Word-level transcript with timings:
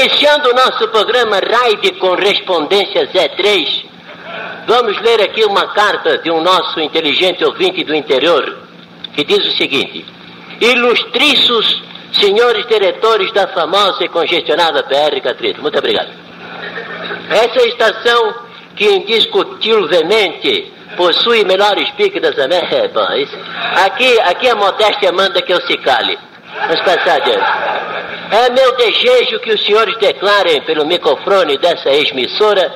Iniciando 0.00 0.48
o 0.48 0.54
nosso 0.54 0.88
programa 0.88 1.38
Raio 1.40 1.76
de 1.76 1.92
Correspondência 1.92 3.06
Z3, 3.08 3.84
vamos 4.66 4.98
ler 5.02 5.20
aqui 5.20 5.44
uma 5.44 5.74
carta 5.74 6.16
de 6.16 6.30
um 6.30 6.40
nosso 6.42 6.80
inteligente 6.80 7.44
ouvinte 7.44 7.84
do 7.84 7.94
interior, 7.94 8.60
que 9.12 9.22
diz 9.22 9.46
o 9.46 9.56
seguinte: 9.58 10.02
Ilustríssimos 10.58 11.82
senhores 12.14 12.66
diretores 12.66 13.30
da 13.32 13.48
famosa 13.48 14.02
e 14.02 14.08
congestionada 14.08 14.82
PR 14.84 15.20
Catrito. 15.22 15.60
Muito 15.60 15.78
obrigado. 15.78 16.08
Essa 17.28 17.68
estação, 17.68 18.34
que 18.74 18.86
indiscutivelmente 18.86 20.72
possui 20.96 21.44
melhores 21.44 21.90
piques 21.90 22.22
das 22.22 22.38
Américas. 22.38 23.10
É, 23.10 23.18
isso. 23.18 23.36
Aqui, 23.84 24.18
aqui 24.20 24.48
a 24.48 24.54
modéstia 24.54 25.12
manda 25.12 25.42
que 25.42 25.52
eu 25.52 25.60
se 25.60 25.76
cale. 25.76 26.18
Vamos 26.62 26.80
passar 26.80 27.16
adiante. 27.16 27.70
É 28.30 28.50
meu 28.50 28.76
desejo 28.76 29.40
que 29.40 29.52
os 29.52 29.64
senhores 29.64 29.96
declarem 29.98 30.60
pelo 30.62 30.86
microfone 30.86 31.58
dessa 31.58 31.90
emissora 31.90 32.72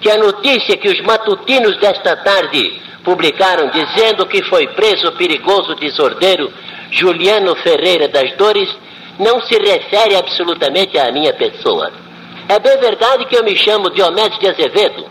que 0.00 0.10
a 0.10 0.16
notícia 0.16 0.76
que 0.76 0.88
os 0.88 1.00
matutinos 1.00 1.76
desta 1.78 2.16
tarde 2.16 2.80
publicaram 3.04 3.68
dizendo 3.70 4.26
que 4.26 4.44
foi 4.44 4.68
preso 4.68 5.08
o 5.08 5.12
perigoso 5.12 5.74
desordeiro 5.74 6.52
Juliano 6.90 7.56
Ferreira 7.56 8.08
das 8.08 8.32
Dores 8.36 8.68
não 9.18 9.40
se 9.42 9.54
refere 9.58 10.16
absolutamente 10.16 10.98
à 10.98 11.10
minha 11.10 11.32
pessoa. 11.32 11.90
É 12.48 12.58
bem 12.58 12.78
verdade 12.78 13.24
que 13.26 13.36
eu 13.36 13.44
me 13.44 13.56
chamo 13.56 13.90
Diomedes 13.90 14.38
de 14.38 14.48
Azevedo. 14.48 15.06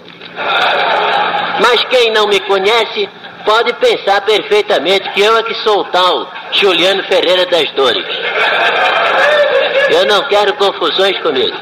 Mas 1.61 1.83
quem 1.85 2.11
não 2.11 2.27
me 2.27 2.39
conhece 2.41 3.09
pode 3.45 3.73
pensar 3.73 4.21
perfeitamente 4.21 5.09
que 5.11 5.21
eu 5.21 5.35
é 5.37 5.43
que 5.43 5.53
sou 5.55 5.83
tal 5.85 6.31
Juliano 6.51 7.03
Ferreira 7.03 7.45
das 7.45 7.69
Dores. 7.71 8.05
Eu 9.89 10.05
não 10.05 10.23
quero 10.27 10.53
confusões 10.53 11.19
comigo. 11.19 11.57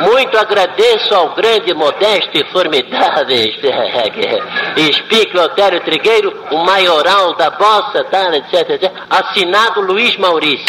Muito 0.00 0.36
agradeço 0.36 1.14
ao 1.14 1.34
grande, 1.34 1.72
modesto 1.72 2.30
e 2.34 2.44
formidável 2.52 3.26
Speaker 4.92 5.42
Otério 5.42 5.80
Trigueiro, 5.80 6.46
o 6.50 6.64
maioral 6.64 7.34
da 7.34 7.50
bossa, 7.50 8.04
tá, 8.04 8.36
etc, 8.36 8.70
etc, 8.70 8.92
assinado 9.08 9.80
Luiz 9.80 10.16
Maurício. 10.18 10.66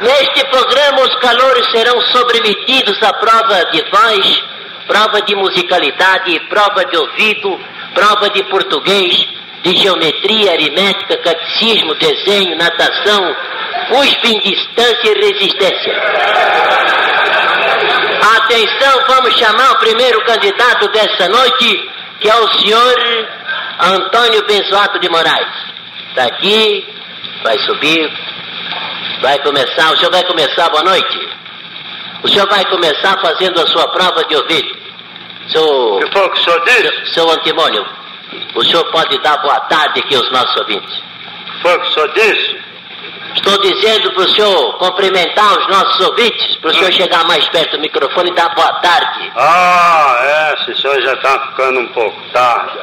Neste 0.00 0.44
programa, 0.46 1.02
os 1.02 1.16
calores 1.20 1.70
serão 1.70 1.98
sobremetidos 2.12 3.02
à 3.02 3.12
prova 3.14 3.64
de 3.70 3.82
voz, 3.90 4.42
prova 4.86 5.22
de 5.22 5.34
musicalidade, 5.34 6.40
prova 6.48 6.84
de 6.84 6.96
ouvido, 6.96 7.58
prova 7.94 8.28
de 8.28 8.42
português, 8.44 9.33
de 9.64 9.76
geometria, 9.78 10.52
aritmética, 10.52 11.16
catecismo, 11.16 11.94
desenho, 11.94 12.56
natação, 12.56 13.34
USP 13.92 14.28
em 14.28 14.40
distância 14.40 15.10
e 15.10 15.14
resistência. 15.14 15.94
Atenção, 18.36 19.04
vamos 19.08 19.34
chamar 19.38 19.72
o 19.72 19.78
primeiro 19.78 20.22
candidato 20.24 20.88
dessa 20.88 21.28
noite, 21.28 21.90
que 22.20 22.28
é 22.28 22.34
o 22.36 22.48
senhor 22.58 23.28
Antônio 23.80 24.44
Benzoato 24.46 24.98
de 25.00 25.08
Moraes. 25.08 25.48
Está 26.10 26.24
aqui, 26.24 26.86
vai 27.42 27.58
subir, 27.60 28.12
vai 29.22 29.38
começar, 29.38 29.92
o 29.92 29.96
senhor 29.96 30.12
vai 30.12 30.24
começar, 30.24 30.68
boa 30.68 30.84
noite. 30.84 31.28
O 32.22 32.28
senhor 32.28 32.48
vai 32.48 32.64
começar 32.66 33.18
fazendo 33.20 33.60
a 33.60 33.66
sua 33.66 33.88
prova 33.88 34.24
de 34.24 34.36
ouvido. 34.36 34.76
Seu, 35.48 35.98
que 35.98 36.12
foi 36.12 36.30
que 36.30 36.40
o 36.40 36.44
senhor 36.44 36.64
disse? 36.64 37.14
seu 37.14 37.30
Antimônio, 37.30 37.84
o 38.54 38.64
senhor 38.64 38.84
pode 38.90 39.18
dar 39.18 39.36
boa 39.38 39.60
tarde 39.60 40.00
aqui 40.00 40.14
aos 40.14 40.30
nossos 40.30 40.56
ouvintes. 40.60 41.02
Foi 41.62 41.78
que 41.78 41.86
o 41.88 41.92
senhor 41.92 42.12
disse? 42.14 42.64
Estou 43.34 43.58
dizendo 43.60 44.12
para 44.12 44.22
o 44.22 44.28
senhor 44.28 44.78
cumprimentar 44.78 45.58
os 45.58 45.66
nossos 45.68 46.08
ouvintes, 46.08 46.56
para 46.56 46.70
o 46.70 46.74
senhor 46.74 46.92
chegar 46.92 47.24
mais 47.26 47.46
perto 47.48 47.72
do 47.72 47.80
microfone 47.80 48.30
e 48.30 48.34
dar 48.34 48.54
boa 48.54 48.72
tarde. 48.74 49.32
Ah, 49.36 50.18
é, 50.22 50.54
esse 50.54 50.80
senhor 50.80 51.00
já 51.02 51.12
está 51.14 51.38
ficando 51.48 51.80
um 51.80 51.88
pouco 51.88 52.20
tarde. 52.32 52.78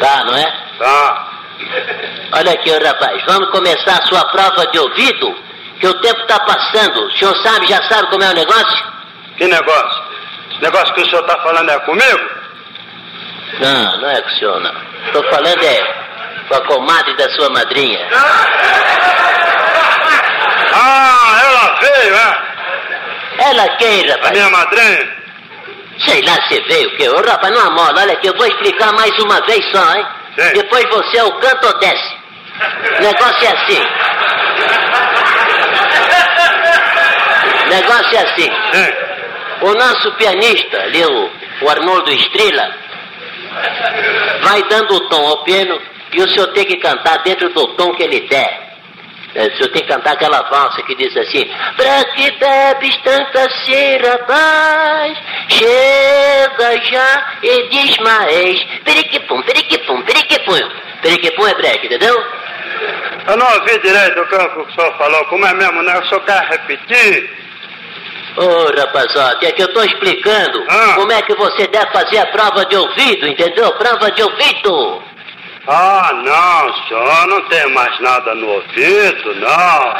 Tá, 0.00 0.24
não 0.24 0.36
é? 0.36 0.56
Tá. 0.78 1.28
Olha 2.32 2.52
aqui, 2.52 2.70
rapaz, 2.70 3.22
vamos 3.26 3.50
começar 3.50 3.98
a 4.02 4.06
sua 4.06 4.24
prova 4.26 4.66
de 4.68 4.78
ouvido, 4.78 5.36
que 5.80 5.86
o 5.86 6.00
tempo 6.00 6.20
está 6.22 6.40
passando. 6.40 7.04
O 7.04 7.12
senhor 7.12 7.36
sabe, 7.38 7.66
já 7.66 7.82
sabe 7.88 8.08
como 8.08 8.22
é 8.22 8.30
o 8.30 8.34
negócio? 8.34 8.86
Que 9.36 9.46
negócio? 9.46 10.02
Esse 10.50 10.62
negócio 10.62 10.94
que 10.94 11.02
o 11.02 11.10
senhor 11.10 11.22
está 11.22 11.38
falando 11.42 11.70
é 11.70 11.78
comigo? 11.80 12.37
Não, 13.60 14.00
não 14.00 14.10
é 14.10 14.20
com 14.22 14.28
o 14.28 14.32
senhor, 14.32 14.60
não. 14.60 14.74
Estou 15.06 15.24
falando 15.30 15.62
é 15.64 16.08
com 16.48 16.54
a 16.54 16.60
comadre 16.62 17.14
da 17.16 17.28
sua 17.30 17.50
madrinha. 17.50 18.08
Ah, 20.72 21.40
ela 21.44 21.78
veio, 21.80 22.14
é? 22.14 22.48
Ela 23.50 23.68
quem, 23.76 24.08
A 24.10 24.14
rapaz? 24.14 24.32
minha 24.32 24.50
madrinha? 24.50 25.18
Sei 25.98 26.22
lá 26.22 26.34
se 26.48 26.60
veio 26.68 26.88
o 26.88 26.96
quê? 26.96 27.08
Ô, 27.08 27.20
rapaz, 27.28 27.52
não 27.52 27.66
amola. 27.66 28.00
Olha 28.00 28.12
aqui, 28.12 28.28
eu 28.28 28.36
vou 28.36 28.46
explicar 28.46 28.92
mais 28.92 29.10
uma 29.18 29.40
vez 29.46 29.64
só, 29.70 29.94
hein? 29.96 30.06
Sim. 30.38 30.52
Depois 30.54 30.84
você 30.90 31.18
é 31.18 31.24
o 31.24 31.32
canto 31.40 31.66
ou 31.66 31.78
desce. 31.80 32.16
O 32.98 33.02
negócio 33.02 33.44
é 33.46 33.52
assim. 33.52 33.82
O 37.64 37.68
negócio 37.68 38.16
é 38.16 38.22
assim. 38.22 38.50
Sim. 38.72 38.92
O 39.62 39.74
nosso 39.74 40.12
pianista, 40.12 40.78
ali, 40.82 41.04
o, 41.04 41.30
o 41.62 41.70
Arnoldo 41.70 42.10
Estrela, 42.12 42.70
vai 44.42 44.62
dando 44.68 44.94
o 44.94 45.08
tom 45.08 45.26
ao 45.26 45.44
piano 45.44 45.80
e 46.12 46.22
o 46.22 46.28
senhor 46.30 46.46
tem 46.48 46.64
que 46.64 46.76
cantar 46.76 47.22
dentro 47.22 47.48
do 47.50 47.66
tom 47.74 47.92
que 47.94 48.02
ele 48.02 48.20
der. 48.28 48.68
É, 49.34 49.46
O 49.46 49.56
senhor 49.56 49.68
tem 49.72 49.82
que 49.82 49.88
cantar 49.88 50.14
aquela 50.14 50.40
valsa 50.48 50.82
que 50.82 50.94
diz 50.96 51.14
assim: 51.16 51.44
Pra 51.76 52.04
que 52.14 52.30
bebes 52.32 52.96
tanta 53.02 53.48
cera, 53.64 54.12
rapaz? 54.12 55.18
Chega 55.48 56.80
já 56.84 57.26
e 57.42 57.68
desmaes. 57.68 58.64
Periquipum, 58.84 59.42
periquipum, 59.42 60.02
periquipum. 60.02 60.70
Periquipum 61.02 61.46
é 61.46 61.54
breque, 61.54 61.86
entendeu? 61.86 62.16
Eu 63.28 63.36
não 63.36 63.46
ouvi 63.54 63.78
direito 63.80 64.18
o 64.18 64.26
que 64.26 64.36
o 64.36 64.74
senhor 64.74 64.96
falou. 64.96 65.24
Como 65.26 65.46
é 65.46 65.52
mesmo, 65.52 65.82
né? 65.82 65.98
O 65.98 66.06
senhor 66.06 66.24
quer 66.24 66.42
repetir? 66.50 67.30
Ô, 68.40 68.80
rapazote, 68.80 69.46
é 69.46 69.52
que 69.52 69.62
eu 69.62 69.72
tô 69.74 69.82
explicando 69.82 70.64
Ah. 70.68 70.92
como 70.94 71.10
é 71.12 71.20
que 71.22 71.34
você 71.34 71.66
deve 71.66 71.90
fazer 71.90 72.18
a 72.18 72.26
prova 72.26 72.64
de 72.66 72.76
ouvido, 72.76 73.26
entendeu? 73.26 73.72
Prova 73.72 74.10
de 74.12 74.22
ouvido. 74.22 75.02
Ah, 75.66 76.10
não, 76.14 76.74
senhor, 76.86 77.26
não 77.26 77.42
tem 77.48 77.66
mais 77.72 77.98
nada 78.00 78.34
no 78.34 78.48
ouvido, 78.48 79.34
não. 79.34 79.92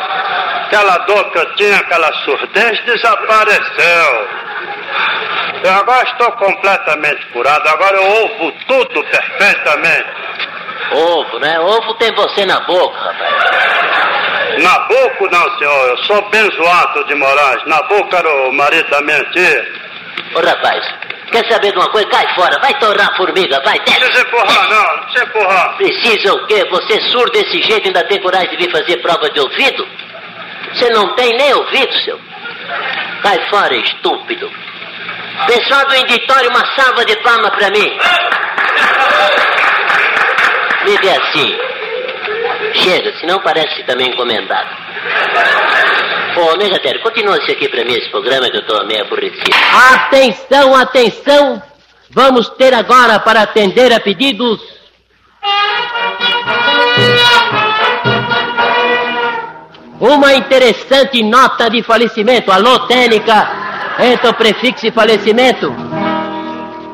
Aquela 0.65 0.99
dor 0.99 1.31
que 1.31 1.39
eu 1.39 1.55
tinha, 1.57 1.77
aquela 1.77 2.13
surdez, 2.25 2.81
desapareceu. 2.85 4.29
Eu 5.65 5.73
agora 5.75 6.09
estou 6.09 6.33
completamente 6.33 7.27
curado, 7.33 7.69
agora 7.69 7.97
eu 7.97 8.05
ouvo 8.23 8.53
tudo 8.67 9.05
perfeitamente. 9.05 10.29
Ovo, 10.93 11.39
né? 11.41 11.61
Ovo 11.61 11.95
tem 11.95 12.13
você 12.15 12.47
na 12.47 12.61
boca, 12.61 12.99
rapaz. 12.99 13.78
Nabuco 14.69 15.29
não, 15.33 15.59
senhor, 15.59 15.89
eu 15.89 15.97
sou 16.05 16.29
Benzoato 16.29 17.03
de 17.07 17.15
Moraes. 17.15 17.65
Nabuco 17.65 18.15
era 18.15 18.29
o 18.29 18.53
marido 18.53 18.87
da 18.91 19.01
minha 19.01 19.25
tia. 19.31 19.67
Ô, 20.35 20.41
rapaz, 20.41 20.85
Quer 21.33 21.47
saber 21.51 21.73
de 21.73 21.79
uma 21.79 21.91
coisa? 21.91 22.09
Cai 22.09 22.27
fora, 22.35 22.59
vai 22.61 22.73
torrar 22.79 23.11
a 23.13 23.17
formiga, 23.17 23.61
vai, 23.63 23.77
Não 23.79 23.85
desce. 23.85 24.01
precisa 24.01 24.27
empurrar, 24.27 24.69
não. 24.71 24.97
Não 24.97 25.03
precisa 25.05 25.25
empurrar. 25.25 25.77
Precisa 25.77 26.35
o 26.35 26.47
quê? 26.47 26.67
Você 26.71 26.95
é 26.95 27.01
surdo 27.01 27.33
desse 27.33 27.63
jeito 27.63 27.87
ainda 27.87 28.03
tem 28.05 28.21
coragem 28.21 28.49
de 28.51 28.57
vir 28.57 28.71
fazer 28.71 28.97
prova 28.99 29.29
de 29.31 29.39
ouvido? 29.41 29.87
Você 30.73 30.89
não 30.91 31.15
tem 31.17 31.37
nem 31.37 31.53
ouvido, 31.55 31.93
seu. 32.05 32.19
Cai 33.23 33.39
fora, 33.51 33.75
estúpido. 33.75 34.51
Pessoal 35.47 35.87
do 35.87 35.97
inditório, 35.97 36.49
uma 36.51 36.65
salva 36.75 37.05
de 37.05 37.15
palmas 37.17 37.51
pra 37.57 37.71
mim. 37.71 37.99
Dê 41.03 41.11
assim. 41.11 41.59
Chega, 42.75 43.13
senão 43.21 43.41
parece 43.41 43.85
também 43.85 44.09
encomendado. 44.09 44.69
Ô, 46.37 46.57
Megatério, 46.57 47.01
continua 47.03 47.39
isso 47.39 47.51
aqui 47.51 47.69
pra 47.69 47.85
mim, 47.85 47.93
esse 47.93 48.11
programa 48.11 48.51
que 48.51 48.57
eu 48.57 48.67
tô 48.67 48.85
meio 48.85 49.03
aborrecido. 49.03 49.51
Atenção, 49.95 50.75
atenção! 50.75 51.63
Vamos 52.11 52.49
ter 52.51 52.73
agora 52.75 53.19
para 53.21 53.43
atender 53.43 53.93
a 53.93 54.01
pedidos. 54.01 54.61
Uma 60.01 60.35
interessante 60.35 61.23
nota 61.23 61.69
de 61.69 61.83
falecimento. 61.83 62.51
Alô, 62.51 62.81
Técnica, 62.87 63.51
entra 63.99 64.31
o 64.31 64.35
prefixo 64.35 64.87
de 64.87 64.93
falecimento. 64.93 65.75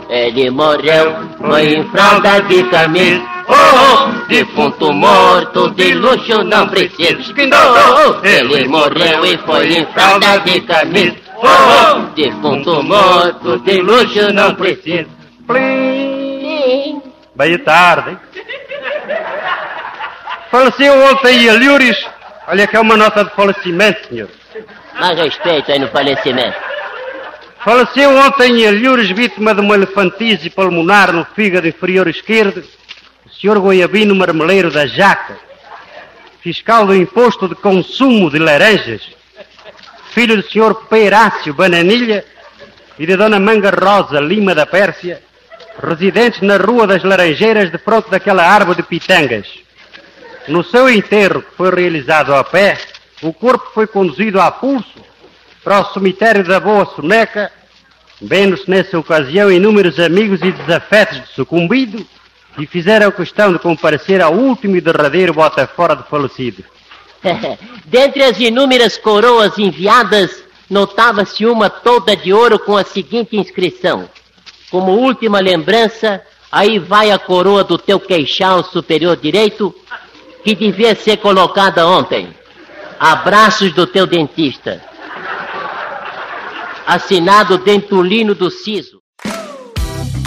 Ele 0.09 0.51
morreu, 0.51 1.15
foi 1.39 1.75
em 1.75 1.85
fralda 1.91 2.41
de 2.43 2.65
camisa. 2.65 3.34
Oh, 3.47 3.53
oh, 3.53 4.27
defunto 4.29 4.93
morto, 4.93 5.71
de 5.71 5.95
luxo 5.95 6.43
não 6.45 6.67
precisa. 6.69 7.19
Oh, 7.53 8.19
oh, 8.23 8.27
ele 8.27 8.67
morreu 8.69 9.25
e 9.27 9.37
foi 9.39 9.69
em 9.75 9.87
fralda 9.87 10.39
de 10.41 10.61
camisa. 10.63 11.17
Oh, 11.37 11.47
oh, 11.47 12.01
defunto 12.15 12.83
morto, 12.83 13.59
de 13.61 13.81
luxo 13.83 14.33
não 14.33 14.55
precisa. 14.55 15.07
Plim. 15.47 17.03
Bem 17.37 17.59
tarde. 17.59 18.11
hein? 18.11 18.19
Faleceu 20.51 20.95
ontem 21.11 21.47
Eliuris. 21.47 22.07
Olha 22.47 22.67
que 22.67 22.77
é 22.77 22.81
uma 22.81 22.97
nota 22.97 23.25
de 23.25 23.31
falecimento, 23.31 24.09
senhor. 24.09 24.29
Mais 24.99 25.19
respeito 25.19 25.71
aí 25.73 25.79
no 25.79 25.89
falecimento. 25.89 26.57
Faleceu 27.65 28.11
ontem 28.17 28.63
Eliuris, 28.63 29.11
vítima 29.11 29.55
de 29.55 29.61
uma 29.61 29.75
elefantise 29.75 30.49
pulmonar 30.51 31.13
no 31.13 31.25
fígado 31.35 31.67
inferior 31.67 32.07
esquerdo. 32.07 32.63
Senhor 33.45 33.61
Goiabino 33.61 34.15
Marmeleiro 34.15 34.71
da 34.71 34.87
Jaca, 34.87 35.37
fiscal 36.41 36.87
do 36.87 36.97
imposto 36.97 37.47
de 37.47 37.55
consumo 37.55 38.31
de 38.31 38.39
laranjas, 38.39 39.03
filho 40.15 40.37
do 40.39 40.51
senhor 40.51 40.87
Perácio 40.87 41.53
Bananilha 41.53 42.25
e 42.99 43.05
de 43.05 43.15
dona 43.19 43.39
Manga 43.39 43.69
Rosa 43.69 44.19
Lima 44.19 44.55
da 44.55 44.65
Pérsia, 44.65 45.23
residentes 45.79 46.41
na 46.41 46.57
Rua 46.57 46.87
das 46.87 47.05
Laranjeiras, 47.05 47.71
de 47.71 47.77
fronte 47.77 48.09
daquela 48.09 48.51
árvore 48.51 48.79
de 48.79 48.89
pitangas. 48.89 49.47
No 50.49 50.65
seu 50.65 50.89
enterro, 50.89 51.43
que 51.43 51.55
foi 51.55 51.71
realizado 51.71 52.35
a 52.35 52.43
pé, 52.43 52.79
o 53.21 53.31
corpo 53.31 53.73
foi 53.75 53.87
conduzido 53.87 54.41
a 54.41 54.51
pulso 54.51 55.05
para 55.63 55.81
o 55.81 55.93
cemitério 55.93 56.45
da 56.45 56.59
Boa 56.59 56.87
Soneca, 56.87 57.53
vendo-se 58.23 58.71
nessa 58.71 58.99
ocasião 58.99 59.53
inúmeros 59.53 60.01
amigos 60.01 60.41
e 60.41 60.51
desafetos 60.51 61.21
de 61.21 61.29
sucumbido, 61.35 62.07
que 62.57 62.67
fizeram 62.67 63.11
questão 63.11 63.53
de 63.53 63.59
comparecer 63.59 64.21
ao 64.21 64.33
último 64.33 64.77
e 64.77 64.81
derradeiro 64.81 65.35
bota 65.35 65.67
fora 65.67 65.95
do 65.95 66.05
falecido. 66.05 66.65
Dentre 67.85 68.23
as 68.23 68.39
inúmeras 68.39 68.97
coroas 68.97 69.59
enviadas, 69.59 70.45
notava-se 70.69 71.47
uma 71.47 71.69
toda 71.69 72.17
de 72.17 72.33
ouro 72.33 72.59
com 72.59 72.77
a 72.77 72.85
seguinte 72.85 73.37
inscrição: 73.37 74.09
Como 74.71 74.93
última 74.93 75.41
lembrança, 75.41 76.23
aí 76.51 76.79
vai 76.79 77.11
a 77.11 77.19
coroa 77.19 77.65
do 77.65 77.77
teu 77.77 77.99
queixal 77.99 78.63
superior 78.63 79.17
direito, 79.17 79.75
que 80.43 80.55
devia 80.55 80.95
ser 80.95 81.17
colocada 81.17 81.87
ontem. 81.87 82.29
Abraços 82.99 83.73
do 83.73 83.87
teu 83.87 84.07
dentista. 84.07 84.83
Assinado 86.87 87.59
Dentulino 87.59 88.35
do 88.35 88.51
Siso. 88.51 89.04